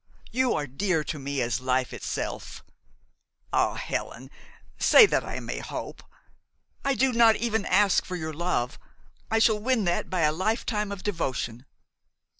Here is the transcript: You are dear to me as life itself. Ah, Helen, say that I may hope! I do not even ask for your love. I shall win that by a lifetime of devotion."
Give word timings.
You 0.31 0.55
are 0.55 0.65
dear 0.65 1.03
to 1.03 1.19
me 1.19 1.41
as 1.43 1.61
life 1.61 1.93
itself. 1.93 2.63
Ah, 3.53 3.75
Helen, 3.75 4.31
say 4.79 5.05
that 5.05 5.23
I 5.23 5.39
may 5.39 5.59
hope! 5.59 6.01
I 6.83 6.95
do 6.95 7.13
not 7.13 7.35
even 7.35 7.67
ask 7.67 8.03
for 8.03 8.15
your 8.15 8.33
love. 8.33 8.79
I 9.29 9.37
shall 9.37 9.59
win 9.59 9.83
that 9.83 10.09
by 10.09 10.21
a 10.21 10.31
lifetime 10.31 10.91
of 10.91 11.03
devotion." 11.03 11.67